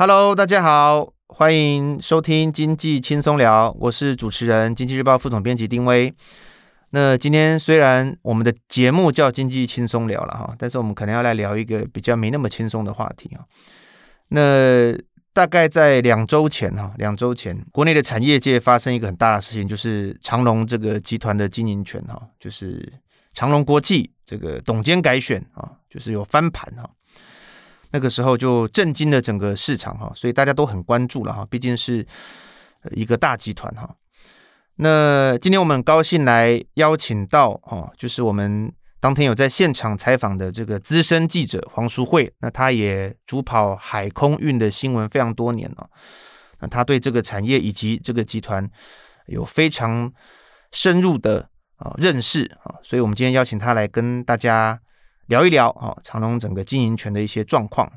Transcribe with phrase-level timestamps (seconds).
[0.00, 6.14] Hello，大家好，欢迎收听《经济轻松聊》，我是主持人、经济日报副总编辑丁威。
[6.90, 13.42] 那今天虽然我们的节目叫《经济轻松聊》了哈，但是我们可能要来聊一个比较没那么轻松的话题啊。
[14.28, 14.96] 那
[15.32, 22.92] 大概在两周前哈，两周前，国内的产业界发生一个很大的事情，就是长隆这个集团的经营权哈，就是
[23.32, 26.88] 长隆国际这个董监改选啊，就是有翻盘哈。
[27.90, 32.06] 那个时候就震惊了整个市场哈，所以大家都很关注了哈，毕竟是
[32.90, 33.96] 一个大集团哈。
[34.76, 38.70] 那今天我们很高兴来邀请到哈，就是我们
[39.00, 45.88] 当天有在现场采访的这个资深记者黄淑慧，那他也主跑海空运的新闻非常多年了，
[46.60, 48.68] 那他对这个产业以及这个集团
[49.26, 50.12] 有非常
[50.72, 54.78] 深入的啊认识啊，所以我们今天邀请他来跟大家。
[55.28, 57.90] 聊一聊啊，长荣整个经营权的一些状况，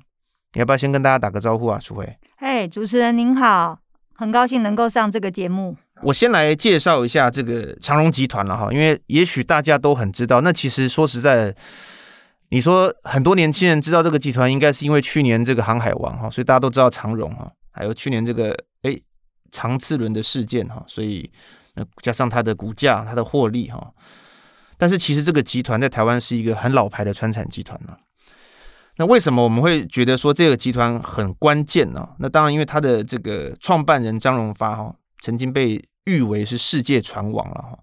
[0.54, 2.18] 你要不要先跟大家打个招呼啊，楚慧？
[2.38, 3.80] 嘿，主持人您好，
[4.16, 5.76] 很高兴能够上这个节目。
[6.04, 11.56] 我先来介绍一下这个长荣集团了哈，因为也许大家都很知道，那其实说实在，
[12.50, 19.00] 你说很多年轻人知道这个集团，应该是因为去年这个航海王哈，所以大家都知道长荣哈，还有去年这个哎
[19.52, 21.32] 长次轮的事件哈，所以
[22.02, 23.90] 加上它的股价、它的获利哈。
[24.82, 27.96] 但是其实这个集团在台湾是一个很老牌的川产集团呢。
[28.96, 32.10] 那为什么我们会觉得说这个集团很关键呢？
[32.18, 37.78] 那当然，因为他的这个创办人张荣发哈，曾经被誉为是世界船王了哈。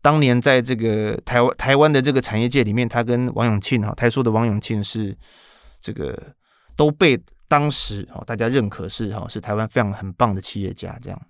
[0.00, 5.18] 当年在这个台湾台湾的这个产业界里面，他跟王永庆哈，台塑的王永庆是
[5.80, 6.16] 这个
[6.76, 11.20] 都被当时哈大家认可是哈是台湾非常很棒的企业家这样。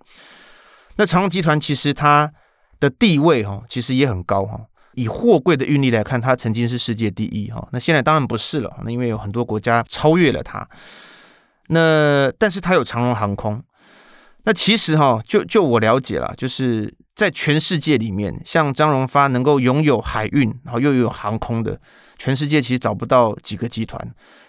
[0.95, 2.31] 那长荣集团其实它
[2.79, 4.63] 的地位哈其实也很高哈。
[4.95, 10.67] 以货柜的运力来看，它曾经是世界第一哈，那现在当然不是了，那因为有很多国家超越了它。
[11.67, 13.61] 那但是它有长荣航空，
[14.43, 21.79] 那其实哈，就就我了解了，就是在全世界里面，像张荣发能够拥有海运，然后又有航空的，
[22.17, 23.99] 全世界其实找不到几个集团。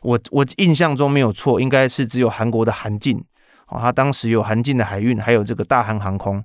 [0.03, 3.17] 我我印象中没有错，应该是只有韩国的韩进，
[3.69, 6.45] 哦，他当时有韩进的海运，还有这个大韩航空。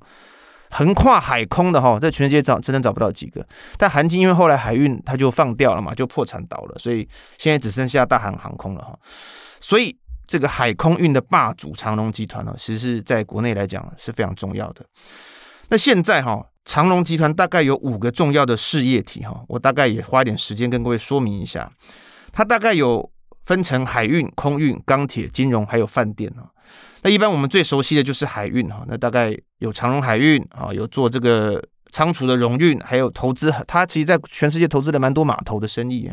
[0.71, 3.45] 横跨海空的哈，在全世界找真的找不到几个。
[3.77, 8.97] 但韩进因为后来海运它就放掉了嘛，就破产倒了，所以现在只剩下大韩航空了哈。
[9.59, 9.95] 所以
[10.25, 14.85] 这个海空运的霸主长荣集团呢，其实是在国内来讲是非常重要的。
[15.67, 21.71] 那现在哈，长荣集团大概有五个重要的事业体哈，我大概也花一点时间跟各位说明一下。
[22.31, 23.11] 它大概有
[23.45, 26.49] 分成海运、空运、钢铁、金融还有饭店啊。
[27.03, 36.11] 那一般我们最熟悉的就是海运哈，那大概有长荣海运啊，有做这个仓储的荣运，还有投资，它其实在全世界投资了蛮多码头的生意。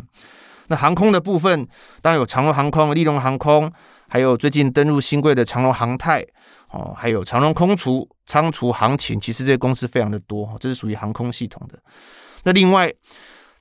[0.69, 1.67] 那航空的部分
[2.03, 3.71] 当然有长荣航空、立荣航空，
[4.09, 6.22] 还有最近登入新贵的长荣航太
[6.71, 11.78] 哦，还有长荣空储、仓储、航情，其实这些公司非常的多，这是属于航空系统的。
[12.44, 12.93] 那另外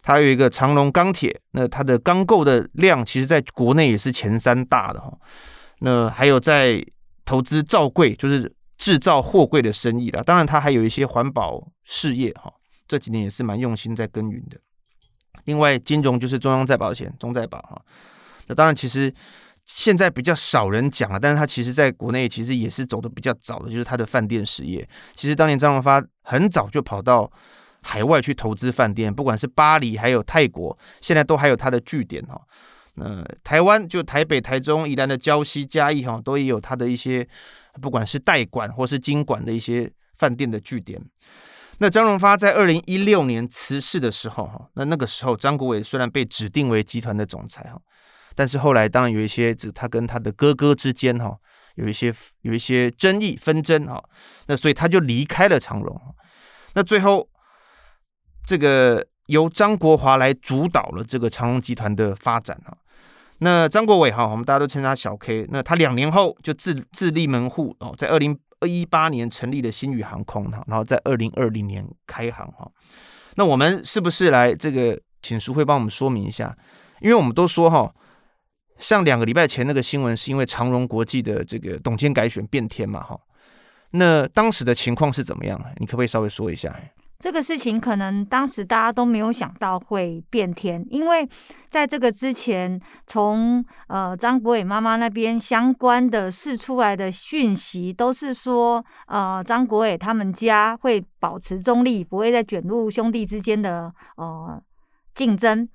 [0.08, 5.12] 它有一个长隆钢铁，那它的钢构的量其实在国内也是前三大的哈。
[5.80, 6.82] 那还有在
[7.26, 10.24] 投资造柜，就是制造货柜的生意了。
[10.24, 12.50] 当然，它还有一些环保事业哈，
[12.88, 14.58] 这几年也是蛮用心在耕耘的。
[15.44, 17.82] 另外，金融就是中央再保险、中再保哈。
[18.48, 19.14] 那当然，其实
[19.66, 24.88] 现在比较少人讲了，但是它其实在国内其实也是走的比较早的，就是它的饭店事业。
[25.16, 27.30] 其实当年张荣发很早就跑到
[27.84, 32.40] 海外去投资饭店，不管是巴黎还有泰国，现在都还有它的据点哈。
[32.96, 37.28] 呃，台湾就台北、台中、宜兰的礁溪、嘉义哈，都也有它的一些，
[37.82, 41.00] 不管是代管或是经管的一些饭店的据点。
[41.78, 47.80] 那张荣发在二零一六年辞世的时候哈，那那个时候张国伟虽然被指定为集团的总裁哈，
[48.34, 51.38] 但是后来当然有一些，就他跟他的哥哥之间哈，
[51.76, 52.12] 有一些
[52.42, 54.04] 有一些争议纷争哈，
[54.48, 56.02] 那所以他就离开了长荣。
[56.74, 57.30] 那最后
[58.48, 62.76] 这个由张国华来主导了这个长荣集团的发展哈。
[63.40, 65.46] 那张国伟哈，我们大家都称他小 K。
[65.50, 72.72] 那他两年后就自自立门户哦，在二零一八年成立了星宇航空哈，然后在二零二零年开航哈。
[73.36, 76.58] 那我们是不是来这个请淑慧帮我们说明一下？
[77.02, 77.94] 因为我们都说哈，
[78.80, 83.20] 像两个礼拜前那个新闻，是因为长荣国际的这个董监改选变天嘛哈。
[83.92, 85.62] 那当时的情况是怎么样？
[85.80, 86.74] 你可不可以稍微说一下？
[87.20, 91.28] 这个事情可能当时大家都没有想到会变天，因为
[91.70, 104.62] 在这个之前，从呃张国伟妈妈那边相关的释出来的讯息，都是说呃张国伟他们家会保持中立，不会再卷入兄弟之间的呃
[105.16, 105.68] 竞争。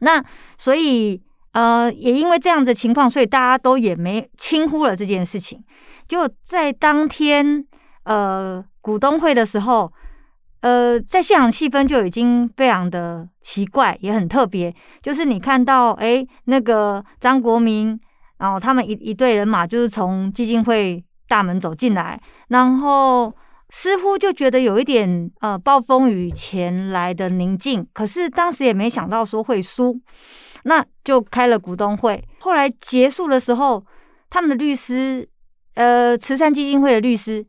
[0.00, 0.22] 那
[0.58, 1.22] 所以
[1.52, 5.62] 呃，也因为这样子的情况，所以大家都也没轻忽了这件事情。
[6.08, 7.64] 就在当天
[8.02, 9.90] 呃股东会的时候，
[10.64, 14.74] 呃，在现场气氛就已经非常的奇怪，也很特别。
[15.02, 18.00] 就是你看到，哎，那个张国民，
[18.38, 22.18] 然后他们一一队人马就是从基金会大门走进来，
[22.48, 23.32] 然后。
[23.70, 29.98] 似乎就觉得有一点呃暴风雨前来的宁静，可是当时也没想到说会输，
[30.62, 32.22] 那就开了股东会。
[32.40, 33.84] 后来结束的时候，
[34.30, 35.28] 他们的律师，
[35.74, 37.44] 呃，慈善基金会的律师，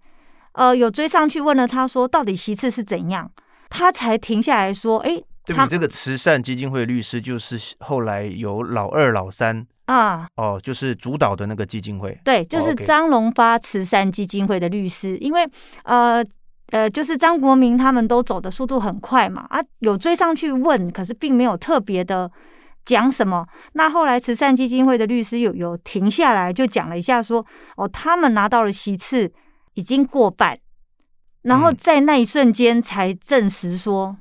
[0.55, 3.31] 呃，有追上去问了他说，到底席次是怎样？
[3.69, 9.65] 他才停下来说，哎，对不起，这个慈善基金会的律师就是后来有老二、老三。
[9.85, 15.47] 啊，哦，就是主导的那个基金会，对，就是张荣发慈善基金会的律师，因为
[15.83, 16.25] 呃
[16.71, 22.31] 呃，就是张国民他们都走的速度很快嘛，啊，有追上去问，可是并没有特别的
[22.83, 23.45] 讲什么。
[23.73, 29.31] 那后来慈善基金会的律师有有停下来，就讲了一下说，哦，他们拿到了席次
[29.75, 30.59] 已经过半，
[31.43, 34.17] 然后在那一瞬间才证实说，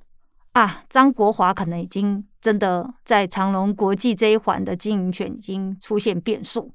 [0.53, 2.25] 嗯、啊，张国华可能已经。
[2.45, 6.71] 真的在长隆国际这一环的经营权已经出现变数，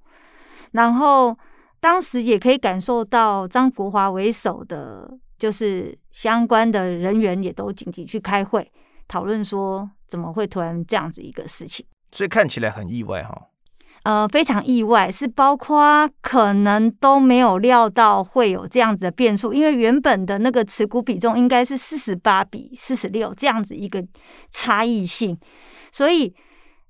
[0.71, 1.37] 然后
[1.79, 8.71] 当时也可以感受到张国华为首的，就是相关的人员也都紧急去开会
[9.07, 13.39] 讨论说，怎么会突然这样子一个事情，所以看起来很意外哈。
[14.09, 24.03] 呃，非常意外，是包括可能都没有料到会有这样子的变数，因为原本的那个持股比重应该是四十八比四十六这样子一个
[24.49, 25.37] 差异性，
[25.91, 26.33] 所以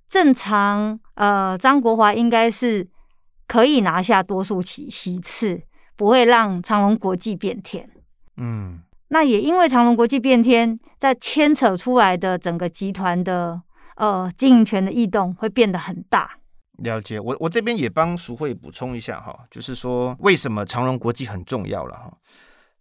[0.07, 2.87] 正常呃，张国华应该是
[3.49, 5.61] 可以拿下多数席席次，
[5.97, 7.89] 不会让长隆国际变天。
[8.37, 8.79] 嗯，
[9.09, 13.61] 那也因为长隆国际变天，在牵扯出来的整个集团的
[13.97, 16.38] 呃经营权的异动会变得很大。
[16.83, 22.11] 了解，我我这边也帮淑慧补充一下哈，就是说为什么长荣国际很重要了哈。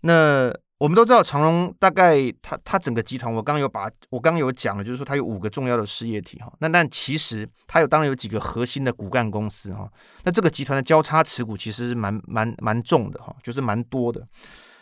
[0.03, 6.53] 那我们都知道长荣大概它它整个集团，我刚刚有把我刚刚有讲了，就是说它有五个重要的事业体哈。
[6.61, 9.91] 那但其实它有当然有几个核心的骨干公司哈。
[10.23, 14.25] 那这个集团的交叉持股其实是蛮蛮蛮重的哈，就是蛮多的。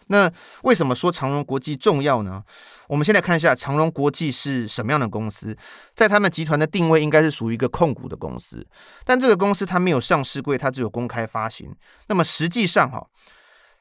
[0.09, 0.31] 那
[0.63, 2.43] 为什么说长荣国际重要呢？
[2.89, 5.57] 我们先来看一下长荣国际是什么样的公司，
[5.95, 8.65] 在他们集团的定位应该是属于一个控股的公司，
[9.05, 11.75] 但这个公司它没有上市柜，它只有公开发行。
[12.07, 13.05] 那么实际上哈，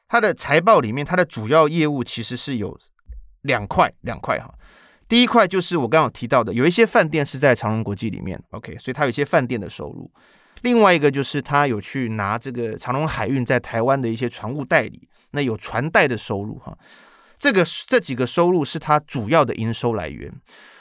[0.08, 2.76] 它的财报里面，它的主要业务其实是有
[3.42, 4.52] 两块，两块哈。
[5.08, 10.10] 第一块就是我刚刚提到的，有一些饭店是在长荣国际里面，OK，所以它有一些饭店的收入。
[10.62, 16.76] 另外一个就是他有去拿这个长荣海运在台湾的一些船务代理，那有船代的收入哈，
[17.38, 20.32] 这个这几个收入是它主要的营收来源。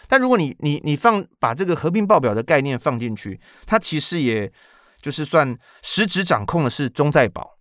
[0.08, 4.52] 但如果你你你放把这个合并报表的概念放进去，它其实也
[5.02, 7.58] 就是算实质掌控的是中在保，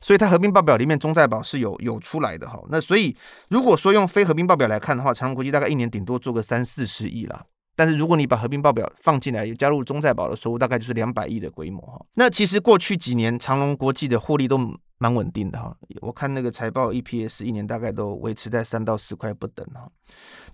[0.00, 2.60] 所以它合并报表里面中在保是有有出来的哈。
[2.70, 3.16] 那所以
[3.48, 7.44] 如果说用非合并报表来看的话，长荣国际大概一年顶多做个三四十亿啦。
[7.76, 12.04] 但是如果你把合并报表放进来，加入中在保的收入，大概就是两百亿的规模哈。
[12.14, 14.58] 那其实过去几年长荣国际的获利都
[15.00, 15.76] 蛮稳定的哈。
[16.00, 19.90] 我看那个财报 EPS 一年大概都维持在三到四块不等哈。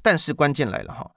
[0.00, 1.10] 但是关键来了哈，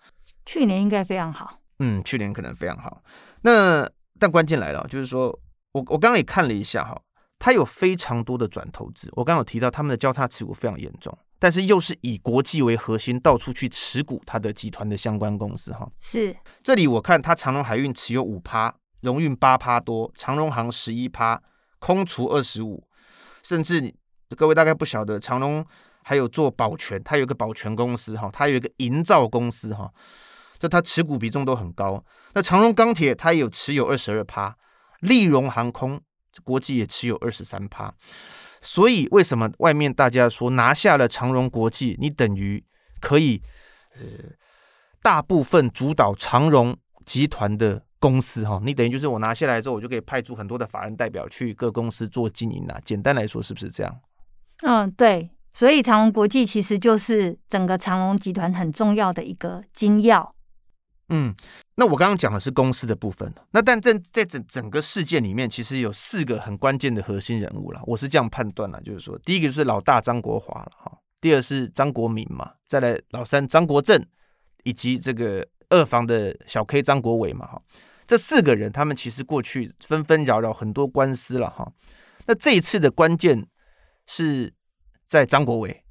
[0.45, 1.59] 去年应该非常好。
[1.77, 3.01] 嗯，去年可能非常好。
[3.43, 5.27] 那但关键来了，就是说
[5.71, 6.99] 我我刚刚也看了一下哈，
[7.37, 9.07] 它有非常多的转投资。
[9.13, 11.17] 我刚刚有提到他们的交叉持股非常严重。
[11.41, 15.89] 但是又是以国际为核心，到处去持股它的集团的相关公司哈。
[16.01, 21.41] 是，这里我看它长荣海运持有五趴，荣运八趴多，长荣行十一趴，
[21.79, 22.85] 空除二十五，
[23.49, 23.91] 甚至
[24.37, 25.65] 各位大概不晓得，长荣
[26.03, 29.91] 还有做保全，它有个保全公司哈，它有一个营造公司哈，
[30.59, 32.05] 这它持股比重都很高。
[32.33, 34.55] 那长荣钢铁它也有持有二十二趴，
[34.99, 35.99] 立荣航空
[36.43, 37.91] 国际也持有二十三趴。
[38.61, 42.63] 所以，为什么外面大家说拿下了长荣国际，你等于
[42.99, 43.41] 可以
[43.95, 44.01] 呃
[45.01, 48.59] 大部分主导长荣集团的公司哈？
[48.63, 52.79] 你等于就是我拿下来之后，我就可以派出很多的法人代表去各公司做经营啊。
[52.83, 53.99] 简单来说，是不是这样？
[54.63, 55.29] 嗯，对。
[55.51, 60.29] 所以长隆国际其实就是整个长隆集团很重要的一个金钥。
[61.09, 61.33] 嗯，
[61.75, 73.99] 那我刚刚讲的是公司的部分，那但在在整整个事件里面，其实有四个很关键的核心人物了，我是这样判断了，就是说，第一个就是老大张国华了哈，第二是张国民嘛，再来老三张国正，
[74.63, 77.61] 以及这个二房的小 K 张国伟嘛哈，
[78.09, 81.71] 这四个人他们其实过去纷纷扰扰很多官司了哈，
[82.25, 83.45] 那这一次的关键
[84.07, 84.51] 是
[85.05, 85.83] 在张国伟。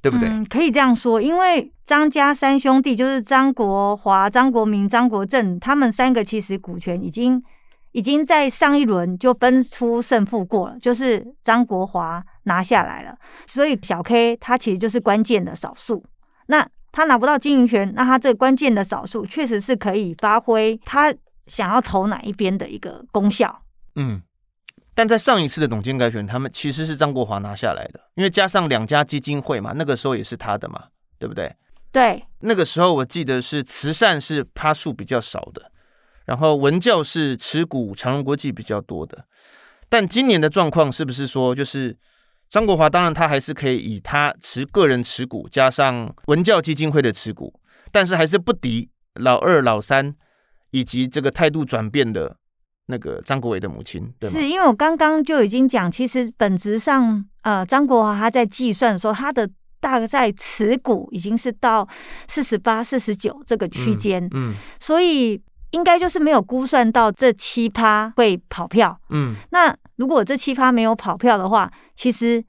[0.00, 0.44] 对不对？
[0.44, 7.42] 可以这样说，因为张家三兄弟就是张国华、张国明、张国政，他们三个其实股权已经
[7.90, 16.04] 已经在上一轮就分出胜负过了，就是张国华拿下来了，所以小 K 他其实就是关键的少数。
[16.46, 21.12] 那他拿不到经营权，那他这个关键的少数确实是可以发挥他
[21.48, 23.64] 想要投哪一边的一个功效。
[23.96, 24.22] 嗯。
[24.94, 30.86] 但在上一次的董监改选，他们其实是张国华拿下来的，因为加上两家基金会嘛，那个时候也是他的嘛，
[31.20, 31.54] 对不对？
[31.92, 35.70] 对，那个时候我记得是慈善是趴数比较少的，
[36.24, 39.24] 然后文教是持股长荣国际比较多的。
[39.88, 41.96] 但今年的状况是不是说，就是
[42.48, 47.54] 张国华当然他还是可以以他持个人持股加上文教基金会的持股，
[47.92, 50.12] 但是还是不敌老二、老三
[50.70, 52.36] 以及这个态度转变的。
[52.90, 54.30] 那个张国伟的母亲，对？
[54.30, 59.46] 是因为我刚刚就已经讲，其实本质上，呃，张国华他在计算的时候，他的
[59.78, 61.86] 大概在持股已经是到
[62.28, 65.38] 四十八、四十九这个区间，嗯，嗯，所以
[65.72, 72.42] 应该就是没有估算到这七趴会跑票，嗯，那如果这七趴没有跑票的话，其实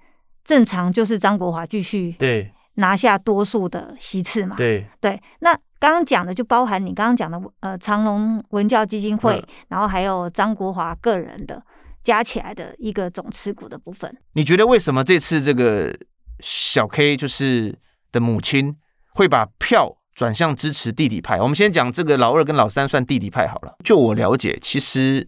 [0.45, 2.49] 正常就是张国华继续对
[2.79, 5.57] 拿下多数的席次嘛，对对，那。
[5.81, 11.63] 刚刚讲的就包含你刚刚讲的，呃，长隆文教基金会，嗯、然后还有张国华个人的
[12.03, 14.13] 加起来的一个总持股的部分。
[14.33, 15.97] 你觉得为什么这次这个
[16.41, 17.73] 小 K 就是
[18.11, 18.75] 的母亲
[19.13, 21.39] 会把票转向支持弟弟派？
[21.39, 23.73] 我们先讲这个老二跟老三算弟弟派好了。
[23.85, 25.25] 就我了解，其实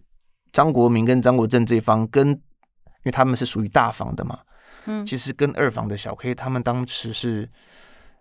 [0.52, 2.38] 张国明跟张国政这方跟，因
[3.04, 4.38] 为他们是属于大房的嘛，
[4.86, 7.48] 嗯，其实跟二房的小 K 他们当时是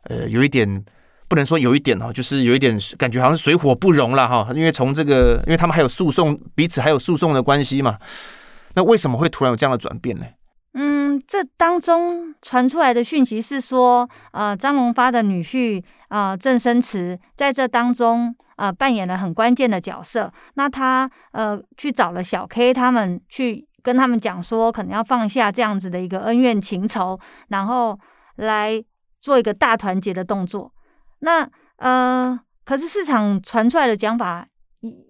[0.03, 0.83] 呃有一点。
[1.27, 7.97] 不能说有一点哈，就是有一点感觉好像水火不容了哈，因为从这个，因为他们还有诉讼，彼此还有诉讼的关系嘛。
[8.75, 10.25] 那为什么会突然有这样的转变呢？
[10.73, 20.29] 嗯，这当中传出来的讯息是说，呃，张荣发的女婿啊郑生慈在这当中呃扮演了很关键的角色。
[20.55, 27.19] 那他呃去找了小 K 他们，去跟他们讲说，可能要放下这样子的一个恩怨情仇，
[27.49, 27.99] 然后
[28.35, 28.83] 来
[29.19, 30.71] 做一个大团结的动作。
[31.19, 34.47] 那呃，可是市场传出来的讲法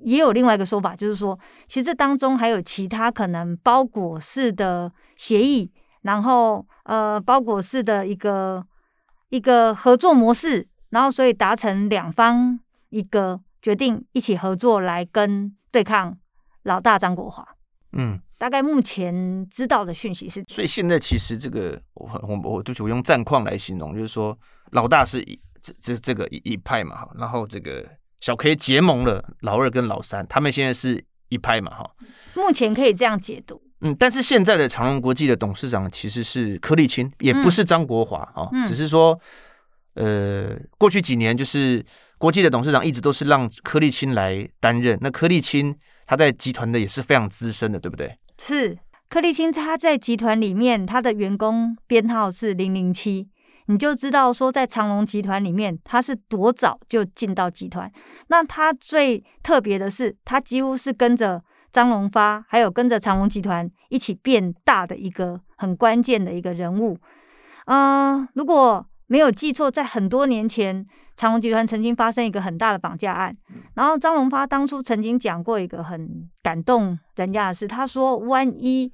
[0.03, 1.37] 也有另外一个说法，就是说，
[1.67, 8.65] 其实这当中还有其他可能包裹式的协议，然后呃，包裹式的一个
[9.29, 12.59] 一个合作模式，然后所以达成两方
[12.89, 16.17] 一个决定，一起合作来跟对抗
[16.63, 17.47] 老大张国华。
[17.93, 24.35] 嗯，大概目前知道的讯息是，所以现在其实这个我我我就用战况来形容，就是说
[24.71, 25.39] 老大是一。
[25.63, 27.87] 这这这个一一派嘛哈，然后这个
[28.19, 31.87] 小 K 结盟了老二跟老三，他们现在是一派嘛哈。
[32.33, 33.61] 目前可以这样解读。
[33.81, 39.15] 嗯，但是现在的长荣国际的董事长其实是柯立青，也不是张国华啊，嗯、只是说，
[39.93, 41.85] 呃，过去几年就是
[42.17, 44.97] 国际的董事长一直都是让柯立青来担任。
[44.99, 48.17] 那柯立青他在集团的也是非常资深的，对不对？
[48.43, 53.29] 是柯立青他在集团里面，他的员工编号是零零七。
[53.67, 57.89] 你就知道说，在长荣集团里面，他是多早就进到集团。
[58.29, 66.97] 那他最特别的是，他几乎是跟着张荣发，还有跟着长荣集团一起变大的一个很关键的一个人物。
[67.65, 70.83] 嗯、如果没有记错，在很多年前，
[71.15, 73.35] 长隆集团曾经发生一个很大的绑架案。
[73.75, 78.91] 然后张荣发当初曾经讲过一个很感动人家的事，他说：“万一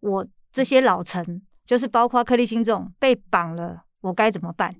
[0.00, 4.74] 我这些老臣，就是包括柯立新这种被绑了。”我该怎么办？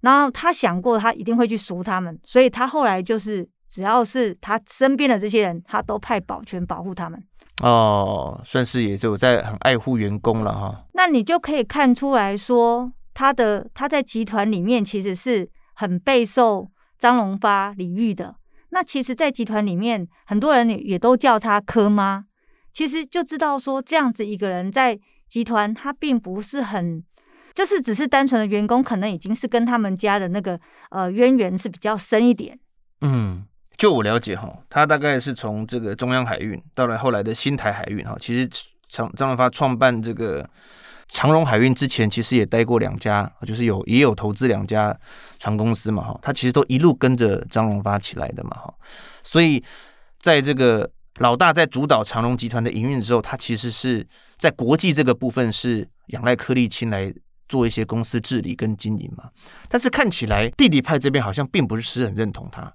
[0.00, 7.22] 然后他想过，他一定会去赎他们，所以他后来就是，只要是他身边的这些人，他都派保全保护他们。
[7.62, 10.84] 哦，算是也就在很爱护员工了哈。
[10.94, 18.36] 那你就可以看出来说，他的他在集团里面其实是很备受张荣发礼遇的。
[18.70, 22.24] 那其实，在集团里面，很多人也也都叫他柯妈。
[22.72, 27.04] 其实就知道说，这样子一个人在集团，他并不是很。
[27.54, 30.58] 就是只是单纯的员工，可能已经是跟他们家的那个
[30.90, 32.58] 呃渊源是比较深一点。
[33.00, 38.16] 嗯，就我了解哈，他大概是从这个中央海运到了后来的新台海运哈。
[38.18, 38.48] 其实
[38.88, 40.50] 张张荣发创办这个
[41.08, 44.96] 长荣海运之前，其实也待过两家，就是有也有投资两家
[45.38, 46.18] 船公司嘛哈。
[46.22, 48.74] 他其实都一路跟着张荣发起来的嘛哈。
[49.22, 49.62] 所以
[50.20, 54.06] 在这个老大在主导长荣集团的营运之后，他其实是
[54.38, 57.12] 在国际这个部分是仰赖柯立青来。
[57.46, 59.28] 做一些公司治理跟经营嘛，
[59.68, 62.72] 但是看起来弟弟派这边好像并不是很认同他。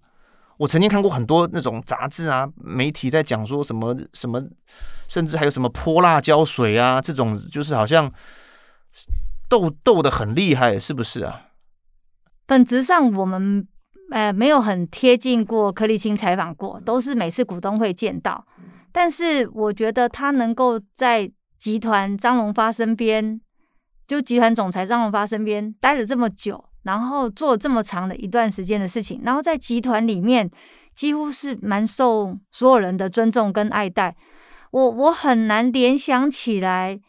[0.60, 4.44] 我曾经看过很多那种杂志啊，媒体在讲说什么什么，
[5.08, 8.12] 甚至还有什么泼辣椒水啊这种，就是好像
[9.48, 11.44] 斗斗的很厉害，是不是啊？
[12.46, 13.66] 本质上我们
[14.12, 18.46] 呃没有很贴近过柯立青采访过，都是每次股东会见到。
[18.92, 23.40] 但是我觉得他能够在集团张荣发身边，
[24.06, 30.50] 就集团总裁张荣发身边待了这么久，然后做这么长的一段时间的事情，然后在集团里面
[30.96, 34.16] 几乎是蛮受所有人的尊重跟爱戴。
[34.72, 37.00] 我我很难联想起来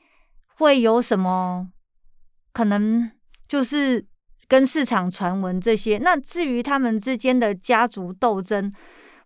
[0.56, 1.68] 会有什么
[2.52, 3.10] 可能
[3.48, 4.06] 就是。
[4.50, 8.72] 跟市场传闻这些，那至于他们之间的家族斗争，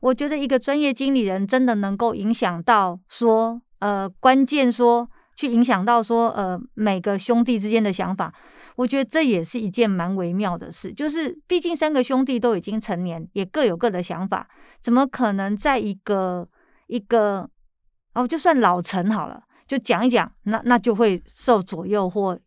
[0.00, 8.34] 我觉得一个专业经理人真的能够影响到说，呃，关键说去影响到说，呃，每个兄弟之间的想法，
[8.76, 10.93] 我觉得这也是一件蛮微妙的事。
[10.93, 14.49] 就是毕竟三个兄弟都已经成年，也各有各的想法，
[14.81, 16.49] 怎么可能在一个
[16.87, 17.49] 一个
[18.14, 22.38] 哦，就算老陈好了，就讲一讲，那那就会受左右或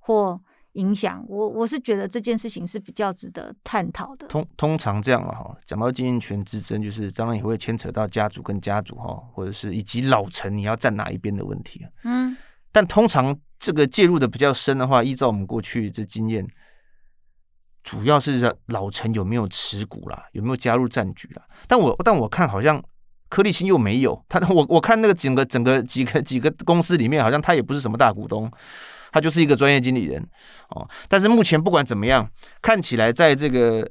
[0.00, 0.40] 或。
[0.76, 4.26] 影响我，我是觉得这件事情是比较值得探讨的。
[4.26, 11.80] 通通常这样了哈，讲到经营权之争，就是当然也会牵扯到家族跟家族哈，或者是以及老陈你要站哪一边的问题。
[12.04, 12.36] 嗯，
[12.70, 16.46] 但通常这个介入的比较深的话，依照我们过去的经验，
[17.82, 21.42] 主要是老陈有没有持股啦，有没有加入战局啦。
[21.66, 22.82] 但我但我看好像
[23.28, 28.50] 柯立新又没有，他我我看那个整个整个几个几个公司里面，好像他也不是什么大股东。
[29.12, 30.22] 他就是一个专业经理人
[30.70, 32.28] 哦，但是目前不管怎么样，
[32.60, 33.88] 看起来在这个，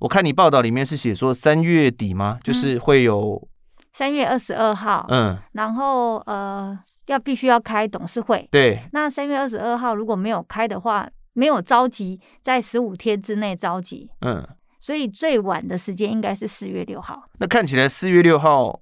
[0.00, 2.38] 我看你报道里面是写说三月底吗？
[2.44, 3.48] 就是会有
[3.94, 6.78] 三月二十二号，嗯，然后呃
[7.12, 14.46] 要必须要开董事会，对，那三月二十二号如果没有开的话，没有召集，在十五天之内召集，嗯，
[14.80, 17.22] 所以最晚的时间应该是四月六号。
[17.38, 18.80] 那看起来四月六号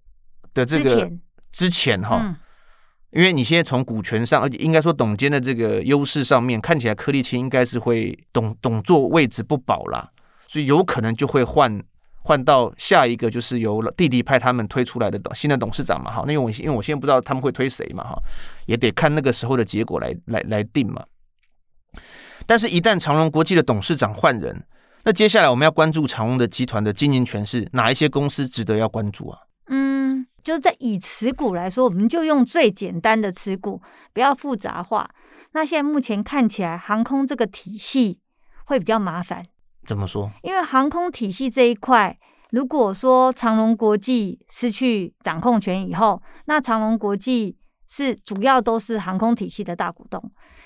[0.54, 1.10] 的这个
[1.52, 2.20] 之前哈。
[2.22, 2.36] 嗯
[3.12, 10.10] 因为你现在从股权上，而且应该说董监的这个优势上面，看起来柯立青应该是会董董座位置不保啦，
[10.46, 11.82] 所以有可能就会换
[12.22, 18.16] 换到下一个，就是由弟弟派他们推出来的董新的董事长嘛，哈，那因为我因为我现在不知道他们会推谁嘛，哈，
[18.66, 21.04] 也得看那个时候的结果来来来定嘛。
[22.46, 24.64] 但是，一旦长荣国际的董事长换人，
[25.04, 29.38] 那接下来我们要关注长荣的集团的经营权是哪一些公司值得要关注啊？
[29.68, 30.26] 嗯。
[30.44, 33.82] 就是在以持股来说，我们就用最简单的持股，
[34.14, 35.10] 不要复杂化。
[35.52, 38.20] 那现在目前看起来，航空这个体系
[38.64, 39.44] 会比较麻烦。
[39.88, 40.30] 怎么说？
[40.42, 42.14] 因为航空体系这一块，
[42.50, 47.56] 如果说长荣国际失去掌控权以后，那长荣国际
[47.88, 50.22] 是主要都是航空体系的大股东。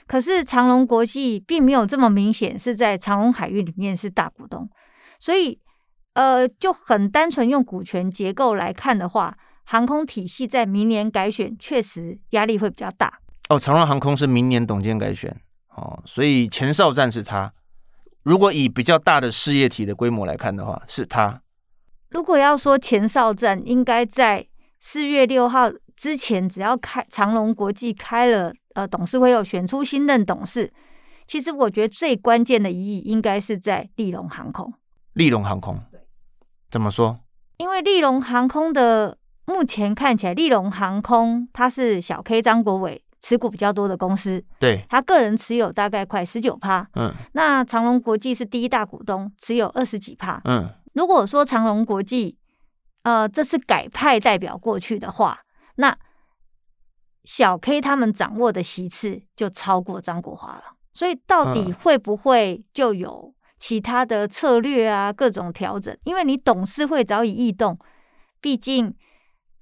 [0.08, 4.68] 可是长荣国际并没有这么明显是在长荣海运里面是大股东，
[5.20, 5.56] 所以
[6.14, 9.38] 呃，就很单纯用股权结构来看的话。
[9.64, 13.20] 航空体系在明年改选，确实压力会比较大。
[13.48, 15.34] 哦，长荣航空是明年董监改选
[15.76, 17.50] 哦，所以前哨战是他。
[18.22, 21.42] 如果以比较大的事业体的规模来看的话，是他。
[22.10, 24.46] 如果要说前哨战，应该在
[24.80, 30.72] 四月六号之前，只要开长隆国际开了呃董事会，有选出新任董事。
[31.26, 34.72] 其实我觉得最关键的一役应该是在利隆航空。
[35.14, 36.00] 利隆航空，对，
[36.70, 37.20] 怎么说？
[37.58, 39.18] 因为利隆航空的。
[39.44, 52.36] 目前看起来，利隆航空它是小 K 张国伟持股比较多的公司，对，他个人持有大概快十九趴，嗯，那长隆国际是第一大股东，持有二十几趴，嗯，如果说长隆国际，
[53.04, 55.38] 呃，这次改派代表过去的话，
[55.76, 55.96] 那
[57.22, 65.96] 小 K 他们掌握的席次就超过张国华了，所以到底会不会就有其他的策略啊，各种调整？
[66.02, 67.78] 因为你董事会早已异动，
[68.40, 68.92] 毕竟。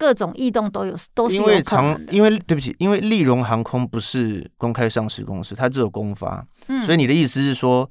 [0.01, 1.43] 各种异动都有，都是有。
[1.43, 7.89] 因为长，因为对不起，因为利荣航空不是公开上市公司，它只有公发，嗯，所以你的意思是说，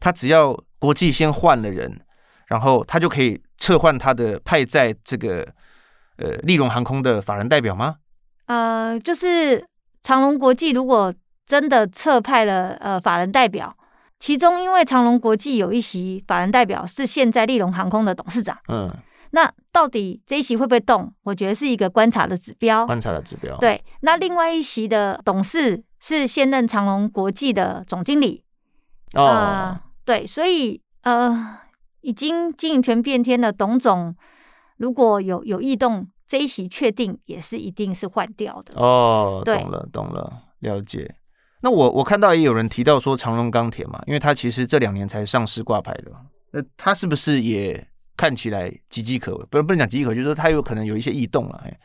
[0.00, 2.00] 他只要国际先换了人，
[2.48, 5.46] 然后他就可以撤换他的派在这个
[6.16, 7.94] 呃利荣航空的法人代表吗？
[8.46, 9.64] 呃，就是
[10.02, 11.14] 长隆国际如果
[11.46, 13.72] 真的撤派了呃法人代表，
[14.18, 18.90] 其中因为长隆国际有一席法人代表是现在利荣航空的董事长，嗯。
[19.34, 21.10] 那到底这一席会不会动？
[21.22, 22.84] 我觉得是一个观察的指标。
[22.84, 23.56] 观察的指标。
[23.56, 28.44] 对，那另外一席的董事是现任长隆国际的总经理。
[29.14, 29.24] 哦。
[29.24, 31.58] 呃、对，所以呃，
[32.02, 34.14] 已经经营权变天的董总，
[34.76, 38.74] 如果有有异动，这一席确定也是一定是换掉的。
[38.76, 41.16] 哦，懂了，懂了，了解。
[41.62, 46.12] 那我我看到也有人提到说长隆钢铁嘛，因为它其实这两年才上市挂牌的，
[46.50, 47.88] 那它是不是也？
[48.22, 51.60] 看起来岌岌可危，不是不能讲岌岌可危，就是说它有可能有一些异动了。
[51.64, 51.76] 哎，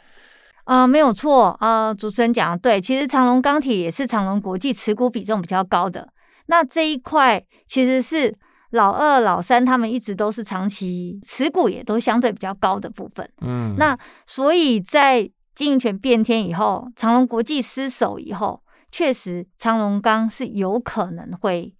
[0.65, 6.07] 啊、呃，没有错啊、呃，主持人讲的对，其实长隆钢铁也是长隆国际持股比重比较高的。
[6.45, 8.37] 那这一块其实是
[8.69, 13.27] 老二、老三他们一直都是长期持股，也都相对比较高的部分。
[13.41, 13.97] 嗯，那
[14.27, 21.73] 所以在经营权变天以后，长隆国际失守以后，确实长隆钢是有可能会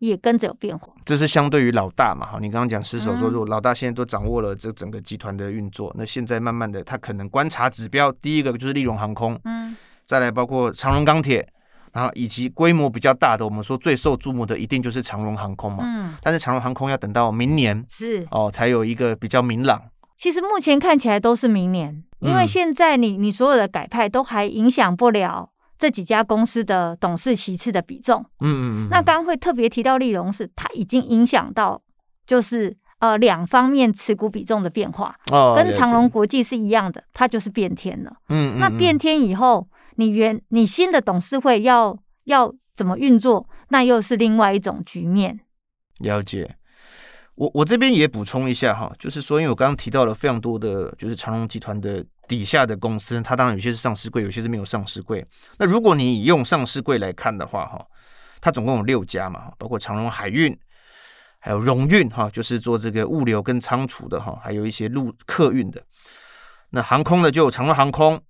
[0.00, 0.92] 也跟着有变化。
[1.04, 2.26] 这是相对于老大嘛？
[2.26, 11.48] 哈，你刚刚讲失手说，如果老大现在都掌握了这整个集团的运作，那现在慢慢的他可能观察指标，第一个就是利荣航空，嗯，再来包括长荣钢铁，
[11.92, 15.84] 然后以及规模比较大的，我们说最受注目的一定就是长荣航空嘛。
[15.86, 19.82] 嗯，但是长荣航空要等到明年是哦，才有一个比较明朗。
[20.16, 22.02] 其实目前看起来都是明年。
[22.20, 25.48] 因为现在你你所有的改派都还影响不了
[25.80, 28.88] 这几家公司的董事席次的比重，嗯嗯嗯。
[28.90, 31.80] 那刚刚会特别提到利荣是，它已经影响到
[32.26, 38.12] 就是呃两方面持股比重的变化，哦，跟长隆国际是一样的，它就是变天了。
[38.28, 39.66] 嗯，那变天以后，
[39.96, 45.40] 你原你新的董事会要要怎么运作，那又是另外一种局面。
[46.00, 46.56] 了解。
[47.40, 55.26] 我我这边也补充一下哈，就是说，因为我刚刚提到了非常多的，就是长荣集团的底下的公司，它当然有些是上市柜，有些是没有上市柜。
[55.56, 57.82] 那如果你用上市柜来看的话，哈，
[58.42, 60.54] 它总共有六家嘛，包括长荣海运，
[61.38, 65.82] 还有荣运哈，就是做这个物流跟仓储的哈，还有一些陆客运的。
[66.68, 68.20] 那航空的就有长荣航空，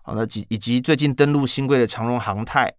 [0.00, 2.72] 好，那及以及最近登陆新贵的长荣航太，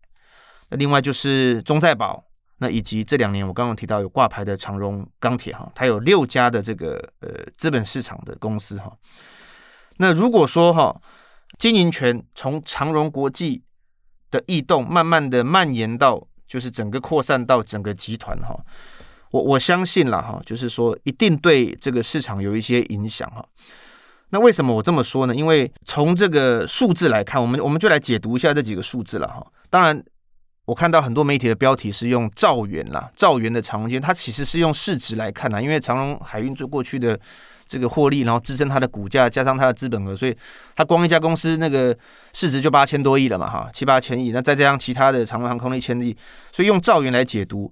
[0.69, 2.25] 那另外就是中在保。
[2.57, 8.89] 那以及这两年我刚刚提到有挂牌的长荣钢铁哈，它有六家的这个呃资本市场的公司哈。
[9.97, 10.95] 那如果说哈
[11.59, 13.61] 经营权从长荣国际
[14.31, 18.57] 的异动慢慢的蔓延到就是整个扩散到整个集团哈，
[19.31, 23.45] 我我相信了哈，就是说一定对这个市场有一些影响哈。
[24.29, 25.35] 那为什么我这么说呢？
[25.35, 29.45] 因为从这个数字来看，我们我们就来解读一下这几个数字了哈。
[29.69, 30.01] 当然。
[30.65, 37.19] 我看到很多媒体的标题是用兆元啦，兆元的长荣间，它其实是用市值来看啦，因为长荣海运做过去的
[37.67, 40.35] 这个获利，然后支撑它的股价，加上它的资本额，所以
[40.75, 41.95] 它光一家公司那个
[42.33, 46.17] 市值就八千多亿了嘛，哈，七八千亿，那再加上其他的长荣航空的一千亿，
[46.51, 47.71] 所以用兆元来解读，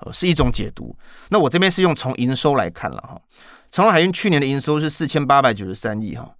[0.00, 0.94] 呃，是一种解读。
[1.30, 3.18] 那我这边是用从营收来看了哈，
[3.70, 6.30] 长荣海运去年的营收是四千八百九十三亿哈，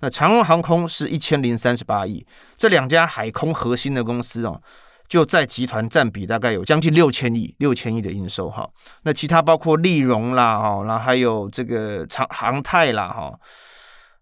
[0.00, 4.60] 那长荣航空是一千零三十八亿，这两家海空核心的公司哦。
[5.08, 8.68] 就在集团占比大概有将近六千亿，六千亿的营收哈。
[9.02, 13.38] 那其他包括利荣啦哈，然后还有这个长航太啦哈，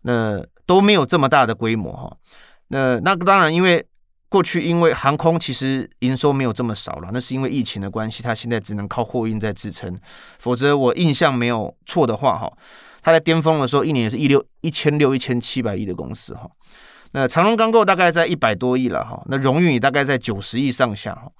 [0.02, 2.16] 那都没有这么大的规模哈。
[2.68, 3.84] 那那当然，因为
[4.28, 9.98] 过去因为航空其实营收没有这么少了，那是因为疫情的关系，它现在只能靠货运在支撑。
[10.38, 12.52] 否则我印象没有错的话哈，
[13.02, 16.50] 它在巅峰的时候一年也是一六一千六一千七百亿的公司哈。
[17.14, 21.30] 那长荣钢构大概在一百多亿了哈，那荣运也大概在九十亿上下哈，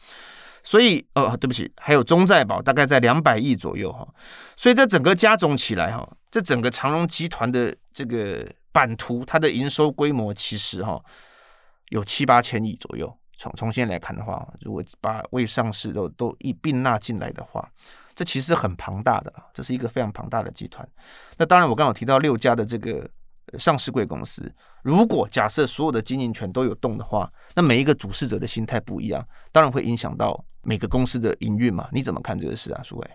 [0.63, 4.07] 所以呃对不起，还有中在保大概在两百亿左右哈，
[4.55, 11.03] 所以这整个加总起来哈，这整个长荣集团的这个版图，它的营收规模其实哈
[11.89, 13.11] 有七八千亿左右。
[13.39, 17.67] 从从现在来看的话，如果把未上市都都一并纳进来的话，
[18.15, 20.87] 这其实很庞大的，这是一个非常庞大的集团。
[21.39, 23.09] 那当然，我刚刚有提到六家的这个。
[23.59, 31.89] 上市贵公司，如果假设所有的经营权都有动的话，那每一个主事者的心态不一样，当然会影响到每个公司的营运嘛。
[31.93, 33.11] 你怎么看这个事啊，苏伟？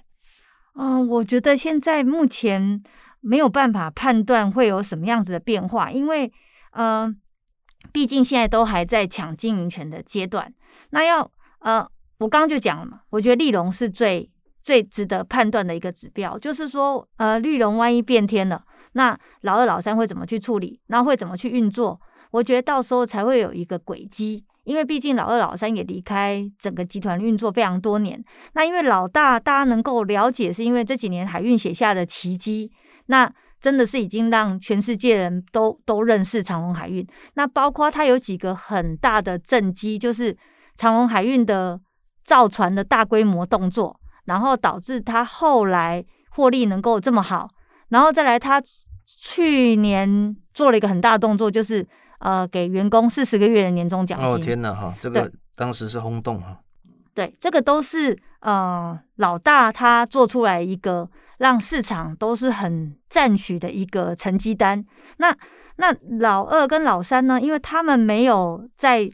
[0.75, 2.83] 嗯，我觉得现在目前
[3.19, 6.31] 没有办法判断会有什么样子的变化，因为
[6.71, 7.19] 嗯，
[7.91, 10.53] 毕竟现在都还在抢经营权的阶段。
[10.91, 11.87] 那要呃，
[12.19, 14.29] 我刚刚就讲了嘛，我觉得立龙是最
[14.61, 18.63] 最值得判断的一个指标，就是说呃，绿龙万一变天了。
[18.97, 20.81] 那老二、老三会怎么去处理？
[20.87, 22.01] 然后会怎么去运作？
[22.31, 28.21] 我觉得到时候才会有一个轨迹，因为毕竟老二、老三也离开整个集团运作非常多年。
[28.53, 32.71] 那因为老大大家能够了解，是因为这几年海运写下的奇迹，
[33.05, 33.31] 那
[33.61, 37.07] 真的是已经让全世界人都都认识长隆海运。
[37.35, 40.35] 那包括它有几个很大的政绩，就是
[40.75, 41.79] 长隆海运的
[42.25, 47.47] 造船的大规模动作，然后导致它后来获利能够这么好，
[47.89, 48.59] 然后再来它。
[49.07, 51.87] 去年做了一个很大的动作，就是
[52.19, 54.27] 呃，给员工四十个月的年终奖金。
[54.27, 56.59] 哦天哪哈，这个当时是轰动哈。
[57.13, 64.85] 对，这个都是呃老大他做出来一个让市场都是很赞许的一个成绩单。
[65.17, 65.35] 那
[65.77, 67.39] 那老二跟老三呢？
[67.39, 69.09] 因为他们没有在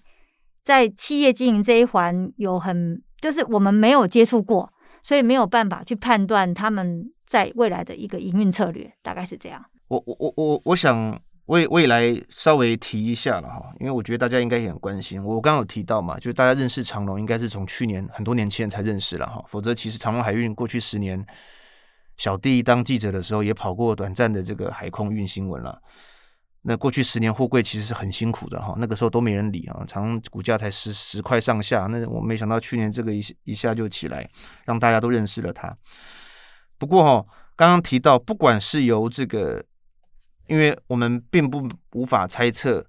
[0.61, 9.63] 在企业经营这一环有很，就是我们没有接触过，所以没有办法去判断他们在未来的一个营运策略，大概是这样。
[10.05, 15.21] 我我我我想未未来稍微提一下了哈，因为我觉得大家应该也很关心。
[15.21, 21.23] 我刚刚有提到嘛，就是大家认识长隆应该是从去年很多年前才认识了哈，否则其实长隆海运过去十年，
[22.15, 25.77] 小弟当记者的时候也跑过短暂的这个海空运新闻了。
[26.61, 31.87] 那过去十年货柜其实是很辛苦的哈，那个时候都没人理啊，长隆股价才十十块上下。
[31.87, 34.25] 那我没想到去年这个一一下就起来，
[34.63, 35.75] 让大家都认识了它。
[36.77, 37.25] 不过哈，
[37.57, 39.61] 刚刚提到，不管是由这个。
[40.47, 42.85] 因为我们并不无法猜测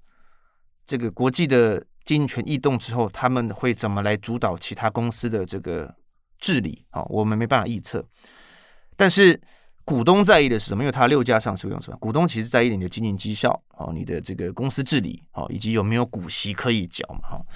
[0.86, 5.94] 这个国际的经营权异动之后，他们会怎么来主导其他公司的这个
[6.38, 7.02] 治理啊？
[7.04, 8.04] 我们没办法预测。
[8.96, 9.40] 但是
[9.84, 10.82] 股东在意的是什么？
[10.82, 11.96] 因为他六家上市用什么？
[11.98, 17.30] 股东其实在意你的经营绩效啊，你的这个公司治理啊，以及有没有股息可以缴嘛？
[17.30, 17.46] 哈，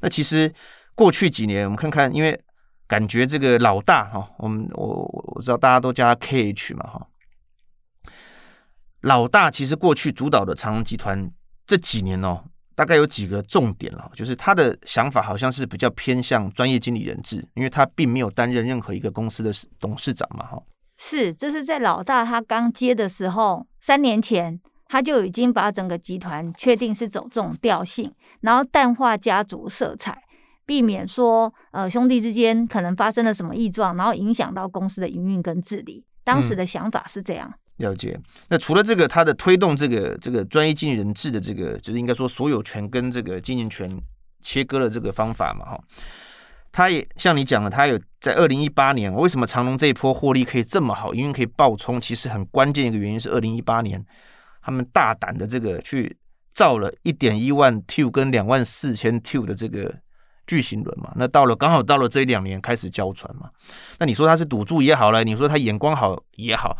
[0.00, 0.52] 那其实
[0.94, 2.40] 过去几年我们看看，因为
[2.86, 7.06] 感觉这个老大哈，我们我我知道大家都叫他 KH 嘛，哈。
[9.02, 11.30] 老大其实过去主导的长隆集团
[11.66, 12.42] 这几年哦，
[12.74, 20.60] 大概有几个重点了，就是他的想法好像是比较偏向专业经理人制，因为他并没有担任任何一个公司的董事长嘛，哈。
[20.96, 30.20] 是，这是在老大他刚接的时候，三年前他就已经把整个集团确定是走这种调性，然后淡化家族色彩，
[30.66, 36.04] 避免说呃兄弟之间可能发生了什么异状，然后影响到公司的营运跟治理。
[36.24, 37.48] 当时的想法是这样。
[37.48, 38.18] 嗯了解。
[38.48, 43.90] 那除了这个，他的推动这个这个专业经营人制的这个，就是应该说所有权跟这个经营权
[44.40, 45.80] 切割的这个方法嘛，哈。
[46.70, 51.14] 他也像你讲的，他有在二零一八年，为什么长隆这一波获利可以这么好？
[51.14, 54.04] 因为可以爆冲，其实很关键一个原因是二零一八年
[54.60, 56.14] 他们大胆的这个去
[56.54, 59.92] 造了一点一万 TU 跟两万四千 TU 的这个
[60.46, 61.10] 巨型轮嘛。
[61.16, 63.48] 那到了刚好到了这两年开始交船嘛。
[63.98, 66.76] 那你说他是赌注也好了，你说他眼光好也好。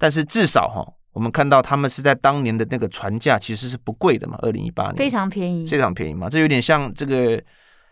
[0.00, 0.82] 但是至少哈，
[1.12, 6.30] 我们看到他们是在当年的那个船价其实是不贵的嘛，二零一八年非常便宜，非常便宜嘛。
[6.30, 7.38] 这有点像这个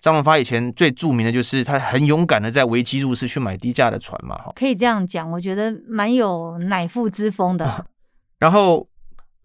[0.01, 4.51] 张荣发以前最著名的就是他很勇敢的在危机入市去买低价的船嘛，哈。
[4.57, 7.87] 可以这样讲，我觉得蛮有乃父之风的。
[8.41, 8.89] 然后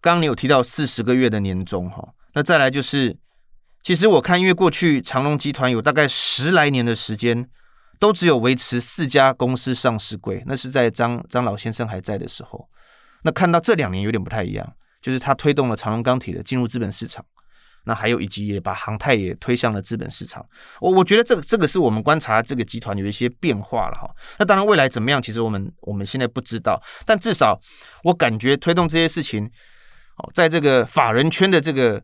[0.00, 3.14] 刚刚你有提到四十个月的年终哈，那再来就是，
[3.82, 7.46] 其实我看因为过去长隆集团有大概十来年的时间。
[7.98, 12.68] 都只有维持四家公司上市柜，那是在张张老先生还在的时候。
[13.22, 17.24] 那看到这两年有点不太一样，就是他推动了长隆钢铁的进入资本市场，
[17.84, 20.44] 那还有以及也把航太也推向了资本市场。
[20.80, 24.10] 我我觉得这个这个是我们观察这个集团有一些变化了哈。
[24.38, 27.58] 那当然未来怎么样，其实我们我们现在不知道，但至少
[28.02, 29.44] 我感觉推动这些事情，
[30.16, 32.02] 哦，在这个法人圈的这个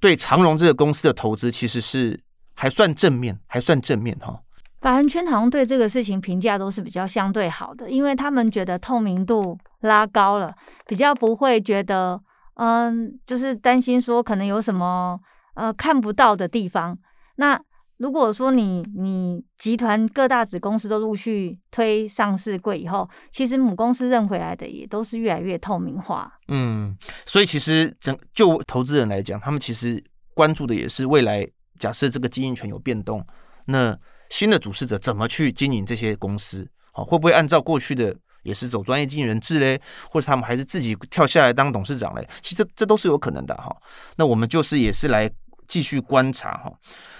[0.00, 2.18] 对长荣这个公司的投资，其实是
[2.54, 4.40] 还算正面，还算正面哈。
[4.84, 10.54] 法人圈好像对这个事情评价都是比较相对好的，因为他们觉得透明度拉高了，
[10.86, 12.20] 比较不会觉得，
[12.56, 15.18] 嗯，就是担心说可能有什么
[15.54, 16.98] 呃看不到的地方。
[17.36, 17.58] 那
[17.96, 26.30] 如果说你你集团各大子公司都陆续推上市柜以后，其实母公司认回来的也都是越来越透明化。
[26.48, 26.94] 嗯，
[27.24, 33.26] 所以其实整就投资人来讲，他们其实关注的也是未来，假设这个经营权有变动，
[33.64, 33.98] 那。
[34.34, 36.68] 新的主事者怎么去经营这些公司？
[36.90, 39.80] 好，会不会按照过去的也是走专业经营人制嘞？
[40.10, 42.28] 或者他们还是自己跳下来当董事长嘞？
[42.42, 43.72] 其实这都是有可能的哈。
[44.16, 45.30] 那我们就是也是来
[45.68, 46.72] 继续观察哈。